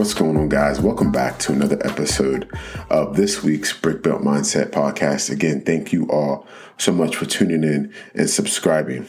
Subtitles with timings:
[0.00, 0.80] What's going on, guys?
[0.80, 2.50] Welcome back to another episode
[2.88, 5.28] of this week's Brick Built Mindset podcast.
[5.28, 6.46] Again, thank you all
[6.78, 9.06] so much for tuning in and subscribing.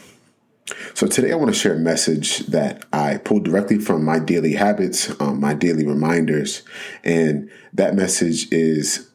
[0.92, 4.52] So, today I want to share a message that I pulled directly from my daily
[4.52, 6.60] habits, um, my daily reminders,
[7.02, 9.10] and that message is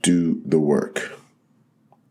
[0.00, 1.12] do the work.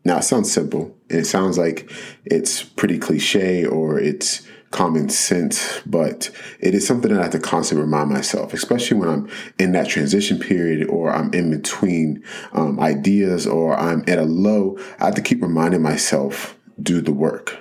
[0.04, 1.90] Now, it sounds simple, and it sounds like
[2.24, 6.30] it's pretty cliche or it's common sense, but
[6.60, 9.88] it is something that I have to constantly remind myself, especially when I'm in that
[9.88, 12.22] transition period or I'm in between
[12.52, 14.78] um, ideas or I'm at a low.
[15.00, 17.56] I have to keep reminding myself do the work.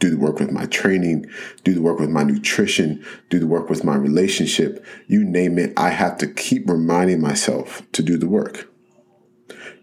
[0.00, 1.26] Do the work with my training,
[1.62, 5.72] do the work with my nutrition, do the work with my relationship, you name it.
[5.76, 8.68] I have to keep reminding myself to do the work.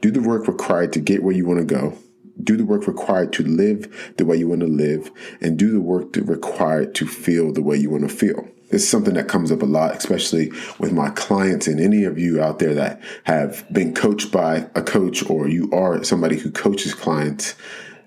[0.01, 1.97] Do the work required to get where you want to go
[2.43, 5.11] do the work required to live the way you want to live
[5.41, 8.47] and do the work required to feel the way you want to feel.
[8.69, 12.19] This is something that comes up a lot, especially with my clients and any of
[12.19, 16.51] you out there that have been coached by a coach or you are somebody who
[16.51, 17.55] coaches clients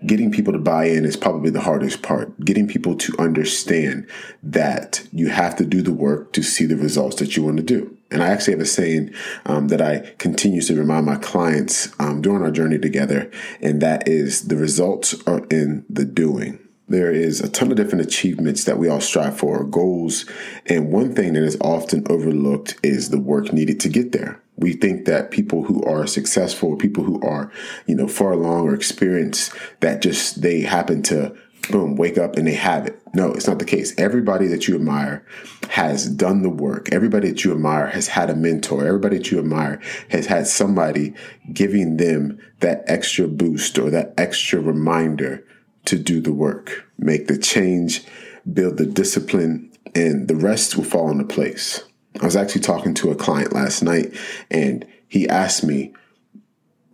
[0.07, 2.39] getting people to buy in is probably the hardest part.
[2.41, 4.09] Getting people to understand
[4.43, 7.63] that you have to do the work to see the results that you want to
[7.63, 7.97] do.
[8.11, 9.15] And I actually have a saying
[9.47, 13.31] um, that I continue to remind my clients um, during our journey together,
[13.61, 16.59] and that is the results are in the doing.
[16.89, 20.27] There is a ton of different achievements that we all strive for, goals,
[20.67, 24.42] and one thing that is often overlooked is the work needed to get there.
[24.57, 27.51] We think that people who are successful, people who are,
[27.87, 31.35] you know, far along or experienced, that just they happen to
[31.71, 33.01] boom, wake up and they have it.
[33.15, 33.95] No, it's not the case.
[33.99, 35.25] Everybody that you admire
[35.71, 36.93] has done the work.
[36.93, 38.87] Everybody that you admire has had a mentor.
[38.87, 39.81] Everybody that you admire
[40.11, 41.15] has had somebody
[41.53, 45.45] giving them that extra boost or that extra reminder
[45.85, 48.05] to do the work, make the change,
[48.53, 51.83] build the discipline, and the rest will fall into place.
[52.21, 54.15] I was actually talking to a client last night
[54.51, 55.95] and he asked me,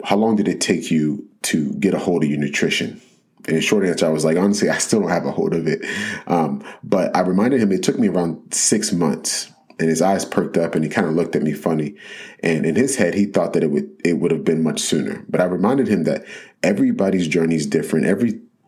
[0.04, 3.00] How long did it take you to get a hold of your nutrition?
[3.46, 5.66] And the short answer, I was like, honestly, I still don't have a hold of
[5.66, 5.84] it.
[6.26, 9.50] Um, but I reminded him it took me around six months.
[9.80, 11.94] And his eyes perked up and he kind of looked at me funny.
[12.42, 15.24] And in his head, he thought that it would it would have been much sooner.
[15.28, 16.24] But I reminded him that
[16.64, 18.04] everybody's journey is different.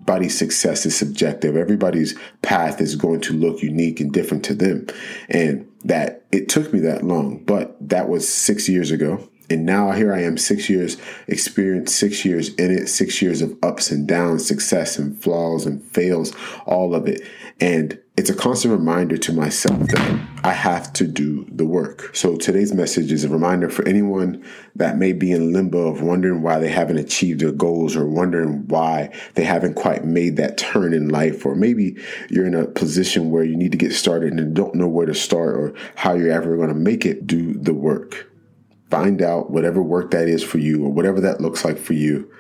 [0.03, 1.57] Everybody's success is subjective.
[1.57, 4.87] Everybody's path is going to look unique and different to them.
[5.29, 9.30] And that it took me that long, but that was six years ago.
[9.51, 10.97] And now here I am, six years
[11.27, 15.83] experience, six years in it, six years of ups and downs, success and flaws and
[15.83, 16.33] fails,
[16.67, 17.21] all of it.
[17.61, 22.15] And it's a constant reminder to myself that I have to do the work.
[22.15, 24.45] So today's message is a reminder for anyone
[24.77, 28.69] that may be in limbo of wondering why they haven't achieved their goals or wondering
[28.69, 31.45] why they haven't quite made that turn in life.
[31.45, 31.97] Or maybe
[32.29, 35.15] you're in a position where you need to get started and don't know where to
[35.15, 37.27] start or how you're ever going to make it.
[37.27, 38.30] Do the work.
[38.91, 42.31] Find out whatever work that is for you or whatever that looks like for you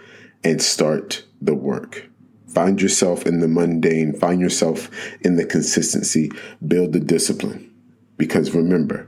[0.42, 2.08] and start the work.
[2.48, 4.90] Find yourself in the mundane, find yourself
[5.20, 6.30] in the consistency,
[6.66, 7.72] build the discipline.
[8.16, 9.06] Because remember,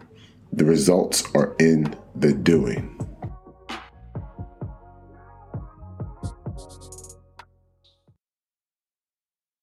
[0.53, 2.97] the results are in the doing.